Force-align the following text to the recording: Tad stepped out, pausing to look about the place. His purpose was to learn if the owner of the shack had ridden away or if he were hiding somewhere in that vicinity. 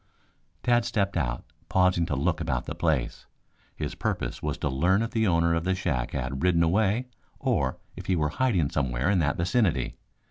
Tad 0.63 0.83
stepped 0.83 1.15
out, 1.15 1.43
pausing 1.69 2.07
to 2.07 2.15
look 2.15 2.41
about 2.41 2.65
the 2.65 2.73
place. 2.73 3.27
His 3.75 3.93
purpose 3.93 4.41
was 4.41 4.57
to 4.57 4.67
learn 4.67 5.03
if 5.03 5.11
the 5.11 5.27
owner 5.27 5.53
of 5.53 5.63
the 5.63 5.75
shack 5.75 6.13
had 6.13 6.41
ridden 6.41 6.63
away 6.63 7.05
or 7.39 7.77
if 7.95 8.07
he 8.07 8.15
were 8.15 8.29
hiding 8.29 8.71
somewhere 8.71 9.11
in 9.11 9.19
that 9.19 9.37
vicinity. 9.37 9.97